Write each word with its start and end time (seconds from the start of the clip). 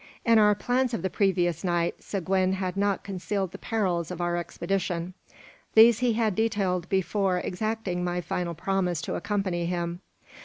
In 0.25 0.39
our 0.39 0.55
plans 0.55 0.95
of 0.95 1.03
the 1.03 1.11
previous 1.11 1.63
night, 1.63 2.01
Seguin 2.03 2.53
had 2.53 2.75
not 2.75 3.03
concealed 3.03 3.51
the 3.51 3.59
perils 3.59 4.09
of 4.09 4.19
our 4.19 4.35
expedition. 4.35 5.13
These 5.75 5.99
he 5.99 6.13
had 6.13 6.33
detailed 6.33 6.89
before 6.89 7.37
exacting 7.37 8.03
my 8.03 8.19
final 8.19 8.55
promise 8.55 8.99
to 9.03 9.13
accompany 9.13 9.67
him. 9.67 9.99